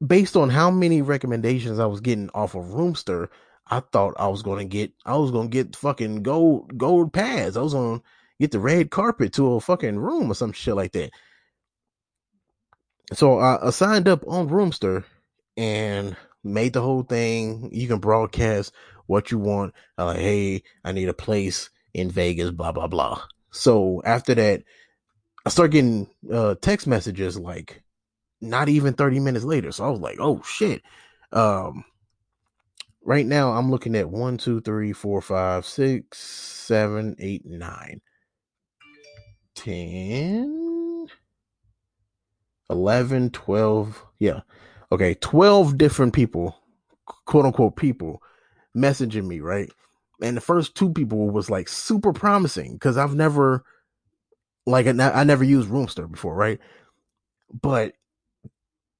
based 0.05 0.35
on 0.35 0.49
how 0.49 0.71
many 0.71 1.01
recommendations 1.01 1.79
I 1.79 1.85
was 1.85 2.01
getting 2.01 2.29
off 2.33 2.55
of 2.55 2.65
Roomster, 2.65 3.29
I 3.67 3.79
thought 3.79 4.15
I 4.17 4.27
was 4.27 4.41
gonna 4.43 4.65
get 4.65 4.91
I 5.05 5.15
was 5.17 5.31
gonna 5.31 5.47
get 5.49 5.75
fucking 5.75 6.23
gold 6.23 6.77
gold 6.77 7.13
pads. 7.13 7.57
I 7.57 7.61
was 7.61 7.73
gonna 7.73 8.01
get 8.39 8.51
the 8.51 8.59
red 8.59 8.91
carpet 8.91 9.33
to 9.33 9.53
a 9.53 9.59
fucking 9.59 9.97
room 9.97 10.31
or 10.31 10.35
some 10.35 10.51
shit 10.51 10.75
like 10.75 10.91
that. 10.93 11.11
So 13.13 13.39
I, 13.39 13.67
I 13.67 13.69
signed 13.69 14.07
up 14.07 14.23
on 14.27 14.49
Roomster 14.49 15.03
and 15.57 16.15
made 16.43 16.73
the 16.73 16.81
whole 16.81 17.03
thing. 17.03 17.69
You 17.71 17.87
can 17.87 17.99
broadcast 17.99 18.73
what 19.07 19.31
you 19.31 19.39
want. 19.39 19.73
I'm 19.97 20.07
like, 20.07 20.17
hey, 20.17 20.63
I 20.83 20.91
need 20.91 21.09
a 21.09 21.13
place 21.13 21.69
in 21.93 22.09
Vegas, 22.09 22.51
blah 22.51 22.71
blah 22.71 22.87
blah. 22.87 23.21
So 23.51 24.01
after 24.03 24.35
that, 24.35 24.63
I 25.45 25.49
start 25.49 25.71
getting 25.71 26.09
uh, 26.31 26.55
text 26.61 26.87
messages 26.87 27.37
like 27.37 27.83
not 28.41 28.67
even 28.69 28.93
30 28.93 29.19
minutes 29.19 29.45
later. 29.45 29.71
So 29.71 29.85
I 29.85 29.89
was 29.89 29.99
like, 30.01 30.17
oh 30.19 30.41
shit. 30.43 30.81
Um 31.31 31.85
right 33.03 33.25
now 33.25 33.51
I'm 33.51 33.71
looking 33.71 33.95
at 33.95 34.09
one, 34.09 34.37
two, 34.37 34.61
three, 34.61 34.93
four, 34.93 35.21
five, 35.21 35.65
six, 35.65 36.19
seven, 36.19 37.15
eight, 37.19 37.45
nine. 37.45 38.01
10, 39.55 41.07
11, 42.69 43.29
12. 43.31 44.05
Yeah. 44.19 44.41
Okay. 44.91 45.15
12 45.15 45.77
different 45.77 46.13
people, 46.13 46.57
quote 47.25 47.45
unquote 47.45 47.75
people, 47.75 48.21
messaging 48.75 49.25
me, 49.25 49.39
right? 49.39 49.71
And 50.21 50.37
the 50.37 50.41
first 50.41 50.75
two 50.75 50.91
people 50.91 51.29
was 51.29 51.49
like 51.49 51.67
super 51.67 52.13
promising 52.13 52.73
because 52.73 52.97
I've 52.97 53.15
never, 53.15 53.65
like, 54.65 54.87
I 54.87 55.23
never 55.23 55.43
used 55.43 55.69
Roomster 55.69 56.09
before, 56.09 56.35
right? 56.35 56.59
But 57.51 57.93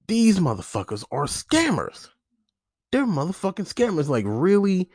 these 0.07 0.39
motherfuckers 0.39 1.03
are 1.11 1.25
scammers. 1.25 2.09
They're 2.91 3.07
motherfucking 3.07 3.73
scammers, 3.73 4.07
like, 4.07 4.25
really 4.27 4.89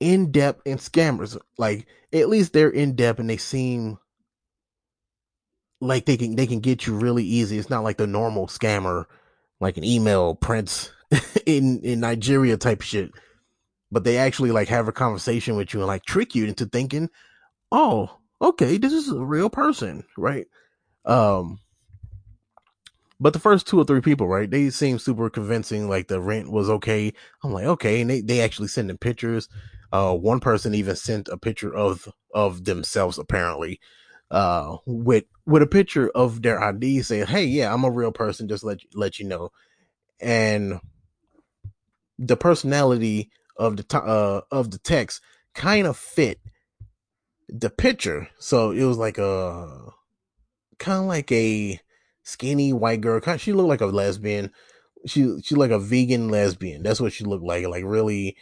in 0.00 0.32
depth 0.32 0.62
and 0.64 0.80
scammers. 0.80 1.38
Like, 1.58 1.86
at 2.12 2.28
least 2.28 2.52
they're 2.52 2.70
in 2.70 2.96
depth 2.96 3.20
and 3.20 3.28
they 3.28 3.36
seem 3.36 3.98
like 5.80 6.06
they 6.06 6.16
can 6.16 6.34
they 6.36 6.46
can 6.46 6.60
get 6.60 6.86
you 6.86 6.94
really 6.96 7.24
easy. 7.24 7.58
It's 7.58 7.70
not 7.70 7.84
like 7.84 7.96
the 7.96 8.06
normal 8.06 8.46
scammer, 8.46 9.04
like 9.60 9.76
an 9.76 9.84
email 9.84 10.34
prince 10.34 10.92
in 11.46 11.80
in 11.82 12.00
Nigeria 12.00 12.56
type 12.56 12.82
shit. 12.82 13.12
But 13.90 14.04
they 14.04 14.18
actually 14.18 14.50
like 14.50 14.68
have 14.68 14.88
a 14.88 14.92
conversation 14.92 15.56
with 15.56 15.72
you 15.72 15.80
and 15.80 15.86
like 15.86 16.04
trick 16.04 16.34
you 16.34 16.46
into 16.46 16.66
thinking, 16.66 17.08
oh, 17.72 18.18
okay, 18.42 18.76
this 18.76 18.92
is 18.92 19.08
a 19.08 19.24
real 19.24 19.48
person, 19.48 20.04
right? 20.16 20.46
Um, 21.06 21.60
but 23.18 23.32
the 23.32 23.38
first 23.38 23.66
two 23.66 23.80
or 23.80 23.84
three 23.84 24.02
people, 24.02 24.28
right, 24.28 24.50
they 24.50 24.70
seem 24.70 24.98
super 24.98 25.30
convincing. 25.30 25.88
Like 25.88 26.08
the 26.08 26.20
rent 26.20 26.50
was 26.50 26.68
okay. 26.68 27.12
I'm 27.42 27.52
like, 27.52 27.64
okay, 27.64 28.00
and 28.00 28.10
they 28.10 28.20
they 28.20 28.40
actually 28.40 28.68
sending 28.68 28.98
pictures. 28.98 29.48
Uh, 29.90 30.14
one 30.14 30.40
person 30.40 30.74
even 30.74 30.96
sent 30.96 31.28
a 31.28 31.38
picture 31.38 31.74
of 31.74 32.08
of 32.34 32.64
themselves 32.64 33.18
apparently 33.18 33.80
uh 34.30 34.76
with 34.86 35.24
with 35.46 35.62
a 35.62 35.66
picture 35.66 36.10
of 36.10 36.42
their 36.42 36.62
ID 36.62 37.02
saying, 37.02 37.26
"Hey, 37.26 37.44
yeah, 37.44 37.72
I'm 37.72 37.84
a 37.84 37.90
real 37.90 38.12
person. 38.12 38.48
Just 38.48 38.64
let 38.64 38.80
let 38.94 39.18
you 39.18 39.26
know." 39.26 39.50
And 40.20 40.80
the 42.18 42.36
personality 42.36 43.30
of 43.56 43.76
the 43.76 43.98
uh 43.98 44.42
of 44.50 44.70
the 44.70 44.78
text 44.78 45.20
kind 45.54 45.86
of 45.86 45.96
fit 45.96 46.40
the 47.48 47.70
picture, 47.70 48.28
so 48.38 48.72
it 48.72 48.84
was 48.84 48.98
like 48.98 49.18
a 49.18 49.92
kind 50.78 51.00
of 51.00 51.04
like 51.06 51.32
a 51.32 51.80
skinny 52.22 52.72
white 52.72 53.00
girl. 53.00 53.20
Kind, 53.20 53.40
she 53.40 53.52
looked 53.52 53.68
like 53.68 53.80
a 53.80 53.86
lesbian. 53.86 54.50
She 55.06 55.38
she 55.42 55.54
like 55.54 55.70
a 55.70 55.78
vegan 55.78 56.28
lesbian. 56.28 56.82
That's 56.82 57.00
what 57.00 57.12
she 57.12 57.24
looked 57.24 57.44
like. 57.44 57.66
Like 57.66 57.84
really 57.84 58.36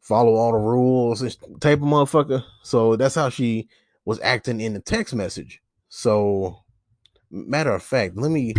follow 0.00 0.34
all 0.34 0.52
the 0.52 0.58
rules 0.58 1.20
type 1.60 1.78
of 1.78 1.84
motherfucker. 1.84 2.44
So 2.62 2.96
that's 2.96 3.14
how 3.14 3.28
she 3.28 3.68
was 4.04 4.20
acting 4.20 4.60
in 4.60 4.74
the 4.74 4.80
text 4.80 5.14
message. 5.14 5.60
So, 5.88 6.58
matter 7.30 7.72
of 7.72 7.82
fact, 7.82 8.16
let 8.16 8.30
me 8.30 8.54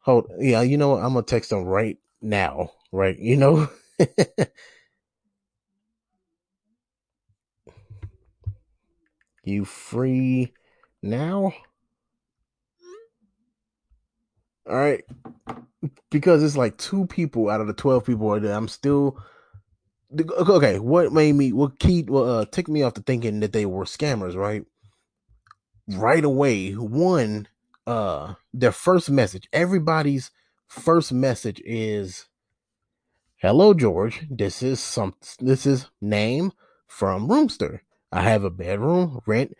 hold. 0.00 0.30
Yeah, 0.38 0.62
you 0.62 0.76
know 0.76 0.90
what? 0.90 1.02
I'm 1.02 1.14
gonna 1.14 1.22
text 1.22 1.52
him 1.52 1.64
right 1.64 1.98
now. 2.20 2.72
Right? 2.92 3.18
You 3.18 3.36
know. 3.36 3.68
you 9.44 9.64
free 9.64 10.52
now? 11.02 11.52
All 14.68 14.76
right. 14.76 15.04
Because 16.10 16.42
it's 16.42 16.56
like 16.56 16.76
two 16.76 17.06
people 17.06 17.48
out 17.48 17.60
of 17.60 17.66
the 17.66 17.72
12 17.72 18.04
people 18.04 18.38
that 18.38 18.52
I'm 18.54 18.68
still 18.68 19.18
okay, 20.18 20.78
what 20.78 21.12
made 21.12 21.34
me 21.34 21.52
what 21.52 21.78
key 21.78 22.02
what 22.02 22.22
uh 22.22 22.44
ticked 22.46 22.68
me 22.68 22.82
off 22.82 22.94
to 22.94 23.02
thinking 23.02 23.40
that 23.40 23.52
they 23.52 23.66
were 23.66 23.84
scammers, 23.84 24.34
right? 24.34 24.64
Right 25.88 26.24
away, 26.24 26.72
one 26.72 27.48
uh 27.86 28.34
their 28.52 28.72
first 28.72 29.10
message, 29.10 29.48
everybody's 29.52 30.30
first 30.68 31.12
message 31.12 31.60
is 31.64 32.26
Hello 33.36 33.74
George, 33.74 34.26
this 34.30 34.62
is 34.62 34.80
some 34.80 35.14
this 35.40 35.66
is 35.66 35.86
name 36.00 36.52
from 36.86 37.28
Roomster. 37.28 37.80
I 38.12 38.22
have 38.22 38.44
a 38.44 38.50
bedroom, 38.50 39.20
rent, 39.26 39.54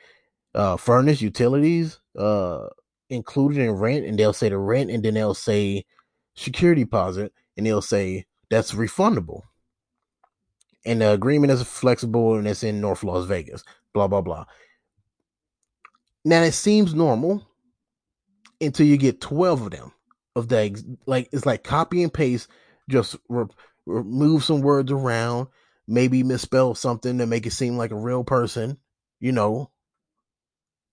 uh 0.54 0.76
furnace, 0.76 1.22
utilities, 1.22 2.00
uh 2.18 2.68
included 3.08 3.58
in 3.58 3.72
rent, 3.72 4.06
and 4.06 4.18
they'll 4.18 4.32
say 4.32 4.48
the 4.48 4.58
rent 4.58 4.90
and 4.90 5.04
then 5.04 5.14
they'll 5.14 5.34
say 5.34 5.84
security 6.34 6.84
deposit 6.84 7.32
and 7.56 7.66
they'll 7.66 7.82
say 7.82 8.26
that's 8.50 8.72
refundable 8.72 9.42
and 10.84 11.00
the 11.00 11.12
agreement 11.12 11.52
is 11.52 11.62
flexible 11.62 12.36
and 12.36 12.46
it's 12.46 12.62
in 12.62 12.80
North 12.80 13.04
Las 13.04 13.26
Vegas. 13.26 13.64
Blah 13.92 14.08
blah 14.08 14.20
blah. 14.20 14.46
Now 16.24 16.42
it 16.42 16.52
seems 16.52 16.94
normal 16.94 17.46
until 18.60 18.86
you 18.86 18.96
get 18.96 19.20
twelve 19.20 19.62
of 19.62 19.70
them. 19.70 19.92
Of 20.36 20.48
the 20.48 20.96
like, 21.06 21.28
it's 21.32 21.44
like 21.44 21.64
copy 21.64 22.02
and 22.02 22.12
paste. 22.12 22.48
Just 22.88 23.16
re- 23.28 23.46
remove 23.86 24.44
some 24.44 24.60
words 24.60 24.92
around, 24.92 25.48
maybe 25.88 26.22
misspell 26.22 26.74
something 26.74 27.18
to 27.18 27.26
make 27.26 27.46
it 27.46 27.52
seem 27.52 27.76
like 27.76 27.90
a 27.90 27.96
real 27.96 28.22
person. 28.22 28.78
You 29.18 29.32
know, 29.32 29.70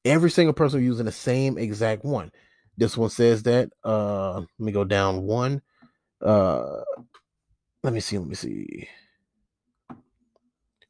every 0.03 0.31
single 0.31 0.53
person 0.53 0.83
using 0.83 1.05
the 1.05 1.11
same 1.11 1.57
exact 1.57 2.03
one. 2.03 2.31
This 2.77 2.97
one 2.97 3.09
says 3.09 3.43
that. 3.43 3.71
Uh, 3.83 4.39
let 4.39 4.47
me 4.59 4.71
go 4.71 4.83
down 4.83 5.23
one. 5.23 5.61
Uh, 6.19 6.81
let 7.83 7.93
me 7.93 7.99
see. 7.99 8.17
Let 8.17 8.27
me 8.27 8.35
see 8.35 8.87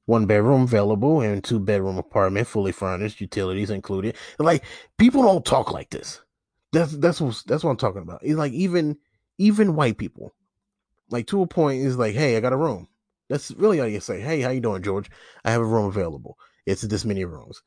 one 0.08 0.26
bedroom 0.26 0.64
available 0.64 1.22
and 1.22 1.44
two 1.44 1.60
bedroom 1.60 1.98
apartment, 1.98 2.48
fully 2.48 2.72
furnished, 2.72 3.22
utilities 3.22 3.70
included. 3.70 4.16
Like 4.40 4.64
people 4.98 5.22
don't 5.22 5.46
talk 5.46 5.72
like 5.72 5.90
this. 5.92 6.22
That's 6.72 6.94
that's 6.94 7.22
what 7.22 7.44
that's 7.46 7.64
what 7.64 7.72
I'm 7.72 7.78
talking 7.78 8.02
about. 8.02 8.22
It's 8.24 8.38
like 8.38 8.54
even 8.54 8.98
even 9.38 9.76
white 9.76 9.98
people, 9.98 10.34
like 11.12 11.28
to 11.28 11.42
a 11.42 11.48
point, 11.48 11.86
is 11.86 11.98
like, 11.98 12.16
hey, 12.16 12.38
I 12.38 12.40
got 12.40 12.54
a 12.54 12.58
room. 12.58 12.88
That's 13.30 13.52
really 13.52 13.82
all 13.82 13.88
you 13.88 14.00
say. 14.00 14.22
Hey, 14.22 14.40
how 14.42 14.50
you 14.50 14.62
doing, 14.62 14.82
George? 14.82 15.12
I 15.44 15.52
have 15.52 15.62
a 15.62 15.66
room 15.66 15.86
available. 15.86 16.38
It's 16.66 16.84
this 16.84 17.06
many 17.06 17.26
rooms. 17.26 17.62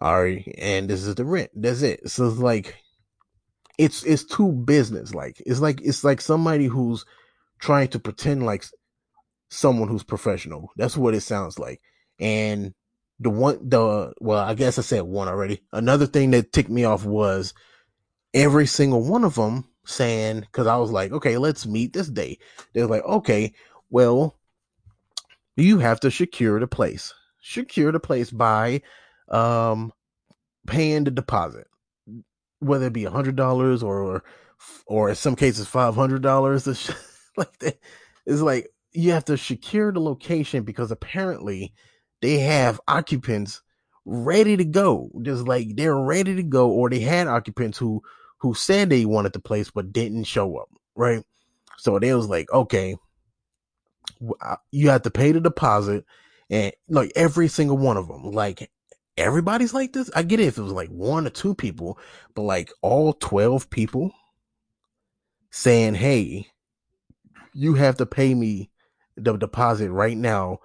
All 0.00 0.22
right, 0.22 0.54
and 0.58 0.88
this 0.88 1.04
is 1.04 1.16
the 1.16 1.24
rent. 1.24 1.50
That's 1.54 1.82
it. 1.82 2.08
So 2.08 2.28
it's 2.28 2.38
like 2.38 2.76
it's 3.78 4.04
it's 4.04 4.24
too 4.24 4.52
business 4.52 5.12
like. 5.12 5.42
It's 5.44 5.60
like 5.60 5.80
it's 5.80 6.04
like 6.04 6.20
somebody 6.20 6.66
who's 6.66 7.04
trying 7.58 7.88
to 7.88 7.98
pretend 7.98 8.46
like 8.46 8.64
someone 9.50 9.88
who's 9.88 10.04
professional. 10.04 10.70
That's 10.76 10.96
what 10.96 11.14
it 11.14 11.22
sounds 11.22 11.58
like. 11.58 11.80
And 12.20 12.74
the 13.20 13.30
one, 13.30 13.58
the, 13.68 14.12
well, 14.20 14.40
I 14.44 14.54
guess 14.54 14.78
I 14.78 14.82
said 14.82 15.02
one 15.02 15.28
already. 15.28 15.62
Another 15.72 16.06
thing 16.06 16.32
that 16.32 16.52
ticked 16.52 16.70
me 16.70 16.84
off 16.84 17.04
was 17.04 17.54
every 18.34 18.66
single 18.66 19.02
one 19.02 19.24
of 19.24 19.36
them 19.36 19.68
saying, 19.86 20.46
cause 20.52 20.66
I 20.66 20.76
was 20.76 20.90
like, 20.90 21.12
okay, 21.12 21.38
let's 21.38 21.66
meet 21.66 21.92
this 21.92 22.08
day. 22.08 22.38
They're 22.74 22.86
like, 22.86 23.04
okay, 23.04 23.52
well, 23.90 24.38
you 25.56 25.78
have 25.78 26.00
to 26.00 26.10
secure 26.10 26.60
the 26.60 26.66
place. 26.66 27.14
Secure 27.42 27.92
the 27.92 28.00
place 28.00 28.30
by, 28.30 28.82
um, 29.28 29.92
paying 30.66 31.04
the 31.04 31.10
deposit. 31.12 31.66
whether 32.60 32.86
it 32.86 32.92
be 32.92 33.04
a 33.04 33.10
hundred 33.10 33.36
dollars 33.36 33.82
or 33.82 34.24
or 34.86 35.10
in 35.10 35.14
some 35.14 35.36
cases 35.36 35.66
five 35.66 35.94
hundred 35.94 36.22
dollars. 36.22 36.66
like 37.36 37.58
that, 37.60 37.78
it's 38.26 38.40
like 38.40 38.70
you 38.94 39.10
have 39.10 39.24
to 39.26 39.36
secure 39.36 39.92
the 39.92 40.00
location 40.00 40.62
because 40.62 40.90
apparently 40.90 41.74
they 42.22 42.38
have 42.38 42.80
occupants 42.88 43.60
ready 44.04 44.56
to 44.56 44.64
go. 44.64 45.10
Just 45.22 45.46
like 45.46 45.76
they're 45.76 45.96
ready 45.96 46.36
to 46.36 46.42
go, 46.42 46.70
or 46.70 46.88
they 46.88 47.00
had 47.00 47.26
occupants 47.26 47.76
who 47.76 48.02
who 48.38 48.54
said 48.54 48.88
they 48.88 49.04
wanted 49.04 49.32
the 49.32 49.40
place 49.40 49.70
but 49.70 49.92
didn't 49.92 50.24
show 50.24 50.56
up. 50.56 50.68
Right. 50.94 51.24
So 51.78 51.98
they 51.98 52.14
was 52.14 52.28
like, 52.28 52.50
okay, 52.52 52.96
uh, 54.40 54.56
you 54.70 54.90
have 54.90 55.02
to 55.02 55.10
pay 55.10 55.32
the 55.32 55.40
deposit, 55.40 56.04
and 56.48 56.72
like 56.88 57.12
every 57.16 57.48
single 57.48 57.76
one 57.76 57.96
of 57.96 58.06
them, 58.06 58.30
like 58.30 58.70
everybody's 59.16 59.74
like 59.74 59.92
this. 59.92 60.10
I 60.14 60.22
get 60.22 60.40
it 60.40 60.46
if 60.46 60.58
it 60.58 60.62
was 60.62 60.72
like 60.72 60.90
one 60.90 61.26
or 61.26 61.30
two 61.30 61.54
people, 61.54 61.98
but 62.34 62.42
like 62.42 62.70
all 62.80 63.12
12 63.14 63.70
people 63.70 64.12
saying, 65.50 65.94
Hey, 65.94 66.46
you 67.52 67.74
have 67.74 67.96
to 67.96 68.06
pay 68.06 68.34
me 68.34 68.70
the 69.16 69.36
deposit 69.36 69.90
right 69.90 70.16
now. 70.16 70.58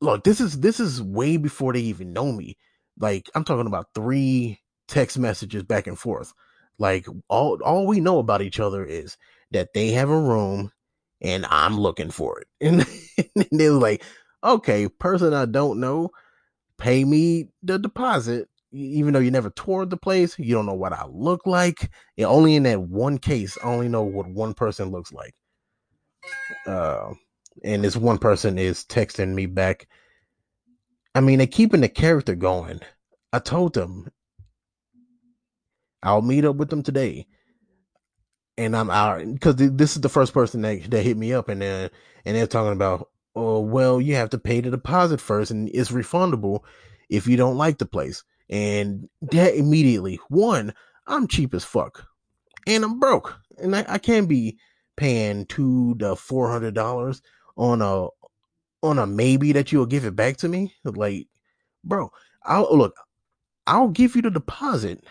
Look, 0.00 0.24
this 0.24 0.40
is, 0.40 0.60
this 0.60 0.80
is 0.80 1.02
way 1.02 1.36
before 1.36 1.72
they 1.72 1.80
even 1.80 2.12
know 2.12 2.32
me. 2.32 2.56
Like 2.98 3.30
I'm 3.34 3.44
talking 3.44 3.66
about 3.66 3.88
three 3.94 4.60
text 4.88 5.18
messages 5.18 5.62
back 5.62 5.86
and 5.86 5.98
forth. 5.98 6.32
Like 6.78 7.06
all, 7.28 7.58
all 7.64 7.86
we 7.86 8.00
know 8.00 8.18
about 8.18 8.42
each 8.42 8.60
other 8.60 8.84
is 8.84 9.16
that 9.52 9.68
they 9.74 9.92
have 9.92 10.10
a 10.10 10.20
room 10.20 10.72
and 11.20 11.46
I'm 11.48 11.78
looking 11.78 12.10
for 12.10 12.40
it. 12.40 12.48
And, 12.60 12.86
and 13.36 13.60
they 13.60 13.70
were 13.70 13.78
like, 13.78 14.02
okay, 14.42 14.88
person 14.88 15.32
I 15.34 15.46
don't 15.46 15.80
know, 15.80 16.10
pay 16.78 17.04
me 17.04 17.48
the 17.62 17.78
deposit, 17.78 18.48
even 18.72 19.12
though 19.12 19.20
you 19.20 19.30
never 19.30 19.50
toured 19.50 19.90
the 19.90 19.96
place. 19.96 20.38
You 20.38 20.54
don't 20.54 20.66
know 20.66 20.74
what 20.74 20.92
I 20.92 21.06
look 21.06 21.46
like. 21.46 21.90
And 22.18 22.26
only 22.26 22.56
in 22.56 22.64
that 22.64 22.80
one 22.80 23.18
case, 23.18 23.56
I 23.62 23.68
only 23.68 23.88
know 23.88 24.02
what 24.02 24.28
one 24.28 24.54
person 24.54 24.90
looks 24.90 25.12
like. 25.12 25.34
Uh, 26.66 27.12
and 27.64 27.84
this 27.84 27.96
one 27.96 28.18
person 28.18 28.58
is 28.58 28.84
texting 28.84 29.34
me 29.34 29.46
back. 29.46 29.88
I 31.14 31.20
mean, 31.20 31.38
they're 31.38 31.46
keeping 31.46 31.82
the 31.82 31.88
character 31.88 32.34
going. 32.34 32.80
I 33.32 33.38
told 33.38 33.74
them 33.74 34.10
I'll 36.02 36.22
meet 36.22 36.44
up 36.44 36.56
with 36.56 36.70
them 36.70 36.82
today 36.82 37.26
and 38.58 38.76
I'm 38.76 38.90
out 38.90 39.24
because 39.24 39.56
this 39.56 39.94
is 39.96 40.02
the 40.02 40.08
first 40.08 40.32
person 40.32 40.62
that 40.62 40.90
that 40.90 41.02
hit 41.02 41.16
me 41.16 41.32
up, 41.32 41.48
and 41.48 41.62
then 41.62 41.90
and 42.24 42.36
they're 42.36 42.46
talking 42.46 42.72
about, 42.72 43.08
oh 43.34 43.60
well, 43.60 44.00
you 44.00 44.14
have 44.14 44.30
to 44.30 44.38
pay 44.38 44.60
the 44.60 44.70
deposit 44.70 45.20
first, 45.20 45.50
and 45.50 45.68
it's 45.72 45.90
refundable 45.90 46.60
if 47.08 47.26
you 47.26 47.36
don't 47.36 47.56
like 47.56 47.78
the 47.78 47.86
place. 47.86 48.24
And 48.50 49.08
that 49.22 49.54
immediately, 49.54 50.20
one, 50.28 50.74
I'm 51.06 51.26
cheap 51.26 51.54
as 51.54 51.64
fuck, 51.64 52.06
and 52.66 52.84
I'm 52.84 52.98
broke, 52.98 53.34
and 53.58 53.74
I, 53.74 53.84
I 53.88 53.98
can't 53.98 54.28
be 54.28 54.58
paying 54.96 55.46
two 55.46 55.94
to 55.96 56.16
four 56.16 56.50
hundred 56.50 56.74
dollars 56.74 57.22
on 57.56 57.82
a 57.82 58.08
on 58.82 58.98
a 58.98 59.06
maybe 59.06 59.52
that 59.52 59.72
you'll 59.72 59.86
give 59.86 60.04
it 60.04 60.16
back 60.16 60.36
to 60.38 60.48
me. 60.48 60.74
Like, 60.84 61.28
bro, 61.84 62.10
I'll 62.44 62.76
look, 62.76 62.94
I'll 63.66 63.88
give 63.88 64.16
you 64.16 64.22
the 64.22 64.30
deposit 64.30 65.04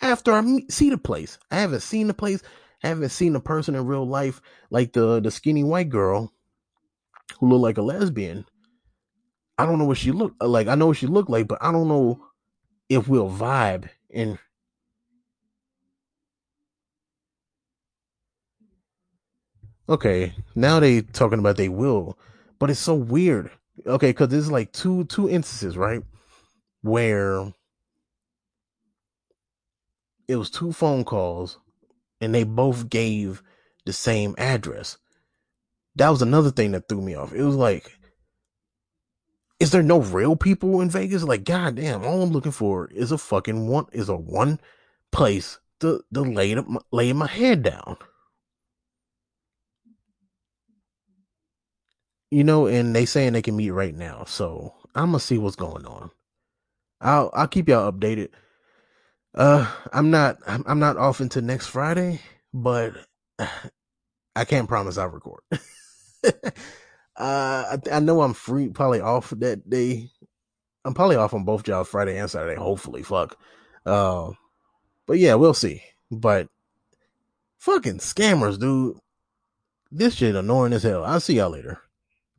after 0.00 0.32
I 0.32 0.60
see 0.68 0.90
the 0.90 0.98
place. 0.98 1.38
I 1.50 1.56
haven't 1.56 1.82
seen 1.82 2.06
the 2.06 2.14
place. 2.14 2.42
I 2.82 2.88
haven't 2.88 3.10
seen 3.10 3.32
the 3.32 3.40
person 3.40 3.74
in 3.74 3.86
real 3.86 4.06
life, 4.06 4.40
like 4.70 4.92
the 4.92 5.20
the 5.20 5.30
skinny 5.30 5.64
white 5.64 5.88
girl 5.88 6.32
who 7.38 7.48
looked 7.48 7.62
like 7.62 7.78
a 7.78 7.82
lesbian. 7.82 8.44
I 9.58 9.66
don't 9.66 9.78
know 9.78 9.84
what 9.84 9.98
she 9.98 10.10
looked 10.10 10.42
like. 10.42 10.66
I 10.66 10.74
know 10.74 10.88
what 10.88 10.96
she 10.96 11.06
looked 11.06 11.30
like, 11.30 11.46
but 11.46 11.58
I 11.62 11.70
don't 11.70 11.88
know 11.88 12.20
if 12.88 13.08
we'll 13.08 13.30
vibe 13.30 13.88
and 14.12 14.38
okay 19.88 20.34
now 20.54 20.80
they 20.80 21.02
talking 21.02 21.38
about 21.38 21.56
they 21.56 21.68
will 21.68 22.18
but 22.58 22.70
it's 22.70 22.80
so 22.80 22.94
weird 22.94 23.50
okay 23.86 24.10
because 24.10 24.28
there's 24.28 24.50
like 24.50 24.72
two 24.72 25.04
two 25.04 25.28
instances 25.28 25.76
right 25.76 26.02
where 26.82 27.52
it 30.28 30.36
was 30.36 30.50
two 30.50 30.72
phone 30.72 31.04
calls 31.04 31.58
and 32.20 32.34
they 32.34 32.44
both 32.44 32.88
gave 32.88 33.42
the 33.84 33.92
same 33.92 34.34
address. 34.38 34.98
That 35.96 36.10
was 36.10 36.22
another 36.22 36.50
thing 36.50 36.72
that 36.72 36.88
threw 36.88 37.02
me 37.02 37.14
off. 37.14 37.32
It 37.32 37.42
was 37.42 37.56
like, 37.56 37.98
is 39.60 39.70
there 39.70 39.82
no 39.82 40.00
real 40.00 40.36
people 40.36 40.80
in 40.80 40.90
Vegas? 40.90 41.22
Like, 41.22 41.44
goddamn, 41.44 42.04
all 42.04 42.22
I'm 42.22 42.30
looking 42.30 42.52
for 42.52 42.88
is 42.92 43.12
a 43.12 43.18
fucking 43.18 43.68
one, 43.68 43.86
is 43.92 44.08
a 44.08 44.16
one 44.16 44.58
place 45.10 45.58
to, 45.80 46.02
to 46.14 46.20
lay, 46.22 46.56
lay 46.90 47.12
my 47.12 47.26
head 47.26 47.62
down. 47.62 47.96
You 52.32 52.44
know, 52.44 52.66
and 52.66 52.96
they 52.96 53.04
saying 53.04 53.34
they 53.34 53.42
can 53.42 53.58
meet 53.58 53.72
right 53.72 53.94
now. 53.94 54.24
So 54.26 54.72
I'm 54.94 55.10
gonna 55.10 55.20
see 55.20 55.36
what's 55.36 55.54
going 55.54 55.84
on. 55.84 56.10
I'll, 56.98 57.30
I'll 57.34 57.46
keep 57.46 57.68
y'all 57.68 57.92
updated. 57.92 58.30
Uh, 59.34 59.70
I'm 59.92 60.10
not. 60.10 60.38
I'm, 60.46 60.78
not 60.78 60.96
off 60.96 61.20
until 61.20 61.42
next 61.42 61.66
Friday, 61.66 62.20
but 62.54 62.94
I 64.34 64.46
can't 64.46 64.66
promise 64.66 64.96
I'll 64.96 65.08
record. 65.08 65.42
uh, 65.52 65.60
I, 67.18 67.76
I 67.92 68.00
know 68.00 68.22
I'm 68.22 68.32
free, 68.32 68.70
probably 68.70 69.00
off 69.00 69.28
that 69.36 69.68
day. 69.68 70.08
I'm 70.86 70.94
probably 70.94 71.16
off 71.16 71.34
on 71.34 71.44
both 71.44 71.64
jobs, 71.64 71.90
Friday 71.90 72.16
and 72.16 72.30
Saturday. 72.30 72.58
Hopefully, 72.58 73.02
fuck. 73.02 73.36
Uh, 73.84 74.30
but 75.06 75.18
yeah, 75.18 75.34
we'll 75.34 75.52
see. 75.52 75.82
But 76.10 76.48
fucking 77.58 77.98
scammers, 77.98 78.58
dude. 78.58 78.96
This 79.90 80.14
shit 80.14 80.34
annoying 80.34 80.72
as 80.72 80.84
hell. 80.84 81.04
I'll 81.04 81.20
see 81.20 81.34
y'all 81.34 81.50
later. 81.50 81.82